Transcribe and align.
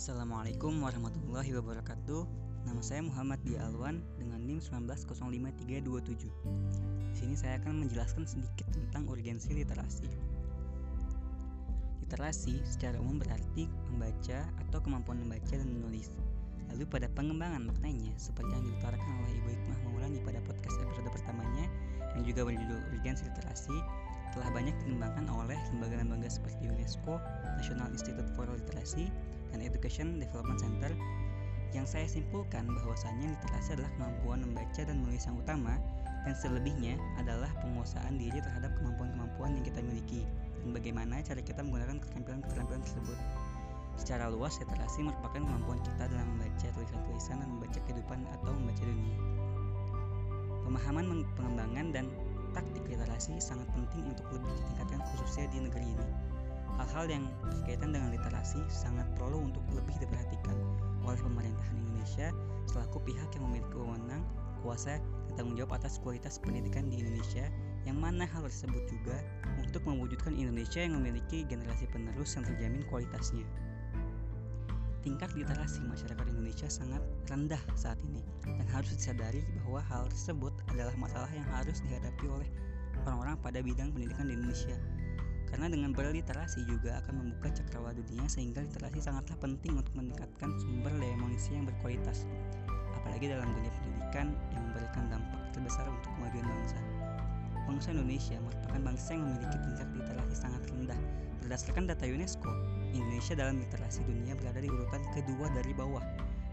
Assalamualaikum 0.00 0.80
warahmatullahi 0.80 1.52
wabarakatuh. 1.60 2.24
Nama 2.64 2.80
saya 2.80 3.04
Muhammad 3.04 3.36
Dia 3.44 3.68
Alwan 3.68 4.00
dengan 4.16 4.40
NIM 4.40 4.64
1905327. 4.64 6.24
Di 7.12 7.16
sini 7.20 7.36
saya 7.36 7.60
akan 7.60 7.84
menjelaskan 7.84 8.24
sedikit 8.24 8.64
tentang 8.72 9.04
urgensi 9.12 9.52
literasi. 9.52 10.08
Literasi 12.00 12.56
secara 12.64 12.96
umum 12.96 13.20
berarti 13.20 13.68
membaca 13.92 14.48
atau 14.64 14.80
kemampuan 14.80 15.20
membaca 15.20 15.52
dan 15.52 15.68
menulis. 15.68 16.16
Lalu 16.72 16.88
pada 16.88 17.12
pengembangan 17.12 17.60
maknanya, 17.60 18.16
seperti 18.16 18.56
yang 18.56 18.64
diutarakan 18.64 19.12
oleh 19.20 19.36
Ibu 19.36 19.48
Hikmah 19.52 19.78
Maulani 19.84 20.16
pada 20.24 20.40
podcast 20.48 20.80
episode 20.80 21.12
pertamanya 21.12 21.68
yang 22.16 22.24
juga 22.24 22.48
berjudul 22.48 22.80
urgensi 22.96 23.28
literasi, 23.28 23.76
telah 24.34 24.50
banyak 24.50 24.74
dikembangkan 24.82 25.30
oleh 25.30 25.56
lembaga-lembaga 25.70 26.26
seperti 26.26 26.66
UNESCO, 26.66 27.22
National 27.56 27.88
Institute 27.94 28.26
for 28.34 28.50
Literacy, 28.50 29.06
dan 29.54 29.62
Education 29.62 30.18
Development 30.18 30.58
Center 30.58 30.90
yang 31.74 31.86
saya 31.86 32.06
simpulkan 32.06 32.70
bahwasanya 32.70 33.34
literasi 33.34 33.74
adalah 33.74 33.90
kemampuan 33.98 34.46
membaca 34.46 34.82
dan 34.82 34.94
menulis 35.02 35.26
yang 35.26 35.38
utama 35.38 35.74
dan 36.22 36.34
selebihnya 36.38 36.94
adalah 37.18 37.50
penguasaan 37.62 38.14
diri 38.14 38.38
terhadap 38.38 38.70
kemampuan-kemampuan 38.78 39.58
yang 39.58 39.64
kita 39.66 39.82
miliki 39.82 40.22
dan 40.62 40.70
bagaimana 40.70 41.18
cara 41.26 41.42
kita 41.42 41.60
menggunakan 41.66 41.98
keterampilan-keterampilan 41.98 42.82
tersebut. 42.86 43.18
Secara 43.94 44.26
luas, 44.26 44.58
literasi 44.58 45.06
merupakan 45.06 45.38
kemampuan 45.38 45.78
kita 45.86 46.10
dalam 46.10 46.26
membaca 46.34 46.66
tulisan-tulisan 46.74 47.36
dan 47.38 47.48
membaca 47.50 47.78
kehidupan 47.86 48.26
atau 48.26 48.50
membaca 48.50 48.82
dunia. 48.82 49.18
Pemahaman 50.66 51.22
pengembangan 51.38 51.86
dan 51.94 52.06
taktik 52.54 52.84
literasi 52.86 53.36
sangat 53.42 53.66
penting 53.74 54.06
untuk 54.08 54.24
lebih 54.30 54.48
ditingkatkan 54.54 55.00
khususnya 55.12 55.50
di 55.50 55.58
negeri 55.66 55.84
ini. 55.84 56.08
Hal-hal 56.74 57.06
yang 57.06 57.24
berkaitan 57.42 57.94
dengan 57.94 58.10
literasi 58.10 58.58
sangat 58.66 59.06
perlu 59.14 59.46
untuk 59.46 59.62
lebih 59.74 59.94
diperhatikan 60.02 60.56
oleh 61.06 61.18
pemerintahan 61.22 61.76
Indonesia 61.76 62.30
selaku 62.70 62.98
pihak 63.04 63.28
yang 63.38 63.44
memiliki 63.46 63.76
wewenang, 63.78 64.22
kuasa, 64.64 64.98
dan 65.30 65.32
tanggung 65.36 65.54
jawab 65.60 65.78
atas 65.78 66.00
kualitas 66.00 66.40
pendidikan 66.42 66.88
di 66.90 67.04
Indonesia 67.04 67.46
yang 67.84 68.00
mana 68.00 68.24
hal 68.24 68.48
tersebut 68.48 68.80
juga 68.88 69.20
untuk 69.60 69.84
mewujudkan 69.84 70.32
Indonesia 70.32 70.80
yang 70.80 70.96
memiliki 70.96 71.44
generasi 71.44 71.84
penerus 71.92 72.32
yang 72.34 72.48
terjamin 72.48 72.82
kualitasnya. 72.88 73.44
Tingkat 75.04 75.36
literasi 75.36 75.84
masyarakat 75.84 76.26
Indonesia 76.32 76.64
sangat 76.64 77.04
rendah 77.28 77.60
saat 77.76 78.00
ini. 78.08 78.24
Dan 78.48 78.64
harus 78.72 78.88
disadari 78.96 79.44
bahwa 79.60 79.84
hal 79.84 80.08
tersebut 80.08 80.56
adalah 80.72 80.96
masalah 80.96 81.28
yang 81.36 81.44
harus 81.52 81.84
dihadapi 81.84 82.24
oleh 82.24 82.48
orang-orang 83.04 83.36
pada 83.44 83.60
bidang 83.60 83.92
pendidikan 83.92 84.32
di 84.32 84.40
Indonesia. 84.40 84.72
Karena 85.52 85.68
dengan 85.68 85.92
berliterasi 85.92 86.64
juga 86.64 87.04
akan 87.04 87.20
membuka 87.20 87.52
cakrawala 87.52 87.92
dunia 87.94 88.24
sehingga 88.32 88.64
literasi 88.64 89.04
sangatlah 89.04 89.36
penting 89.44 89.76
untuk 89.76 89.92
meningkatkan 89.92 90.56
sumber 90.56 90.90
daya 90.96 91.14
manusia 91.20 91.52
yang 91.52 91.68
berkualitas 91.68 92.24
apalagi 93.04 93.28
dalam 93.28 93.52
dunia 93.52 93.68
pendidikan 93.68 94.26
yang 94.56 94.62
memberikan 94.72 95.04
dampak 95.12 95.40
terbesar 95.52 95.84
untuk 95.92 96.08
kemajuan 96.16 96.48
bangsa. 96.48 96.78
Bangsa 97.68 97.88
Indonesia 97.92 98.36
merupakan 98.40 98.80
bangsa 98.80 99.08
yang 99.12 99.22
memiliki 99.28 99.56
tingkat 99.60 99.88
literasi 99.92 100.34
sangat 100.40 100.62
rendah. 100.72 101.00
Berdasarkan 101.44 101.84
data 101.84 102.04
UNESCO 102.08 102.50
Indonesia 102.94 103.34
dalam 103.34 103.58
literasi 103.58 104.06
dunia 104.06 104.38
berada 104.38 104.62
di 104.62 104.70
urutan 104.70 105.02
kedua 105.12 105.50
dari 105.50 105.74
bawah. 105.74 106.02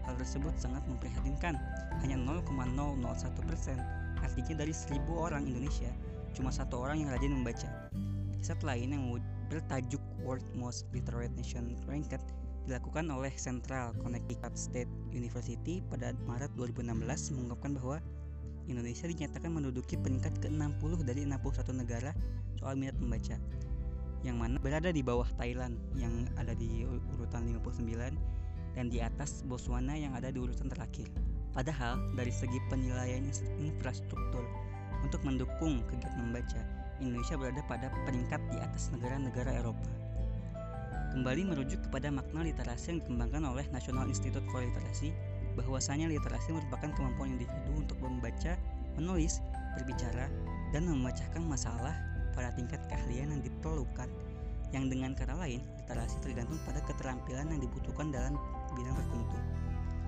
Hal 0.02 0.18
tersebut 0.18 0.52
sangat 0.58 0.82
memprihatinkan. 0.90 1.54
Hanya 2.02 2.18
0,001 2.18 2.98
persen 3.46 3.78
artinya 4.22 4.62
dari 4.62 4.74
1000 4.74 5.02
orang 5.14 5.46
Indonesia 5.46 5.90
cuma 6.32 6.48
satu 6.48 6.82
orang 6.82 7.04
yang 7.04 7.10
rajin 7.12 7.32
membaca. 7.32 7.68
Riset 8.38 8.60
lain 8.66 8.90
yang 8.90 9.04
bertajuk 9.52 10.00
World 10.24 10.44
Most 10.56 10.88
Literate 10.90 11.30
Nation 11.36 11.76
Ranked 11.86 12.24
dilakukan 12.66 13.10
oleh 13.10 13.30
Central 13.34 13.92
Connecticut 14.00 14.54
State 14.54 14.90
University 15.12 15.82
pada 15.90 16.14
Maret 16.24 16.50
2016 16.56 17.34
mengungkapkan 17.36 17.72
bahwa 17.76 17.96
Indonesia 18.70 19.10
dinyatakan 19.10 19.50
menduduki 19.50 19.98
peringkat 19.98 20.38
ke-60 20.38 21.02
dari 21.02 21.26
61 21.26 21.82
negara 21.82 22.14
soal 22.62 22.78
minat 22.78 22.94
membaca 23.02 23.34
yang 24.22 24.38
mana 24.38 24.58
berada 24.58 24.94
di 24.94 25.02
bawah 25.02 25.26
Thailand 25.38 25.74
yang 25.98 26.26
ada 26.38 26.54
di 26.54 26.86
urutan 26.86 27.46
59 27.46 28.14
dan 28.78 28.86
di 28.88 29.02
atas 29.02 29.42
Botswana 29.44 29.98
yang 29.98 30.14
ada 30.14 30.30
di 30.30 30.38
urutan 30.38 30.70
terakhir. 30.70 31.10
Padahal 31.52 32.00
dari 32.16 32.32
segi 32.32 32.56
penilaian 32.72 33.20
infrastruktur 33.60 34.46
untuk 35.04 35.20
mendukung 35.26 35.84
kegiatan 35.90 36.16
membaca, 36.16 36.62
Indonesia 37.02 37.36
berada 37.36 37.60
pada 37.68 37.86
peringkat 38.08 38.40
di 38.48 38.56
atas 38.62 38.88
negara-negara 38.94 39.60
Eropa. 39.60 39.90
Kembali 41.12 41.44
merujuk 41.44 41.84
kepada 41.90 42.08
makna 42.08 42.40
literasi 42.40 42.96
yang 42.96 42.98
dikembangkan 43.04 43.44
oleh 43.44 43.68
National 43.68 44.08
Institute 44.08 44.46
for 44.48 44.64
Literacy, 44.64 45.12
bahwasanya 45.60 46.08
literasi 46.08 46.56
merupakan 46.56 46.88
kemampuan 46.96 47.36
individu 47.36 47.76
untuk 47.76 48.00
membaca, 48.00 48.56
menulis, 48.96 49.44
berbicara, 49.76 50.32
dan 50.72 50.88
memecahkan 50.88 51.44
masalah 51.44 51.92
pada 52.32 52.52
tingkat 52.56 52.80
keahlian 52.88 53.32
yang 53.32 53.42
diperlukan 53.44 54.08
yang 54.72 54.88
dengan 54.88 55.12
kata 55.12 55.36
lain, 55.36 55.60
literasi 55.84 56.16
tergantung 56.24 56.56
pada 56.64 56.80
keterampilan 56.88 57.44
yang 57.52 57.60
dibutuhkan 57.60 58.08
dalam 58.08 58.40
bidang 58.72 58.96
tertentu. 58.96 59.38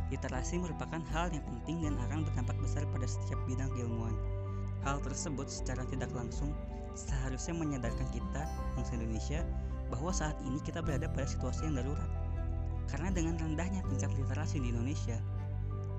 Literasi 0.09 0.57
merupakan 0.57 1.05
hal 1.13 1.29
yang 1.37 1.45
penting 1.45 1.85
dan 1.85 1.95
akan 2.09 2.25
berdampak 2.25 2.57
besar 2.65 2.85
pada 2.89 3.05
setiap 3.05 3.37
bidang 3.45 3.69
keilmuan. 3.77 4.17
Hal 4.85 5.01
tersebut 5.05 5.49
secara 5.49 5.85
tidak 5.93 6.13
langsung 6.17 6.53
seharusnya 6.97 7.57
menyadarkan 7.57 8.09
kita, 8.13 8.49
bangsa 8.77 8.93
Indonesia, 8.97 9.41
bahwa 9.93 10.13
saat 10.13 10.37
ini 10.45 10.57
kita 10.65 10.81
berada 10.81 11.13
pada 11.13 11.29
situasi 11.29 11.69
yang 11.69 11.77
darurat. 11.77 12.09
Karena 12.89 13.13
dengan 13.13 13.37
rendahnya 13.37 13.85
tingkat 13.93 14.13
literasi 14.17 14.61
di 14.61 14.73
Indonesia, 14.73 15.21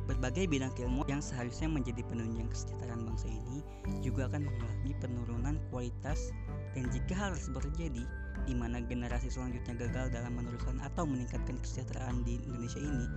berbagai 0.05 0.45
bidang 0.45 0.69
keilmuan 0.77 1.09
yang 1.09 1.21
seharusnya 1.21 1.66
menjadi 1.66 2.05
penunjang 2.05 2.45
kesejahteraan 2.49 3.05
bangsa 3.09 3.27
ini 3.29 3.66
juga 4.05 4.29
akan 4.29 4.45
mengalami 4.45 4.91
penurunan 5.01 5.55
kualitas 5.73 6.29
dan 6.75 6.91
jika 6.91 7.16
hal 7.16 7.31
tersebut 7.31 7.71
terjadi, 7.71 8.03
di 8.43 8.53
mana 8.53 8.83
generasi 8.83 9.31
selanjutnya 9.31 9.88
gagal 9.88 10.11
dalam 10.11 10.35
meneruskan 10.35 10.75
atau 10.83 11.07
meningkatkan 11.07 11.55
kesejahteraan 11.63 12.21
di 12.27 12.35
Indonesia 12.43 12.83
ini, 12.83 13.07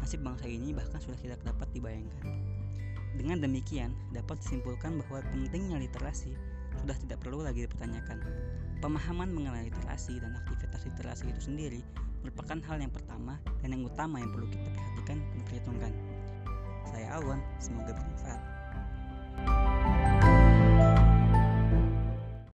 nasib 0.00 0.24
bangsa 0.24 0.48
ini 0.48 0.72
bahkan 0.72 0.96
sudah 0.96 1.20
tidak 1.20 1.40
dapat 1.44 1.68
dibayangkan. 1.76 2.26
Dengan 3.12 3.44
demikian, 3.44 3.92
dapat 4.16 4.40
disimpulkan 4.40 4.96
bahwa 5.04 5.20
pentingnya 5.28 5.76
literasi 5.76 6.32
sudah 6.80 6.96
tidak 7.04 7.20
perlu 7.20 7.44
lagi 7.44 7.68
dipertanyakan. 7.68 8.24
Pemahaman 8.80 9.30
mengenai 9.30 9.68
literasi 9.68 10.16
dan 10.18 10.32
aktivitas 10.40 10.88
literasi 10.88 11.28
itu 11.28 11.52
sendiri 11.52 11.84
merupakan 12.24 12.58
hal 12.64 12.80
yang 12.80 12.90
pertama 12.90 13.36
dan 13.60 13.76
yang 13.76 13.84
utama 13.84 14.18
yang 14.18 14.32
perlu 14.32 14.48
kita 14.48 14.68
perhatikan 14.72 15.18
dan 15.20 15.40
perhitungkan. 15.46 15.92
Awan, 17.12 17.44
semoga 17.60 17.92
bermanfaat. 17.92 18.40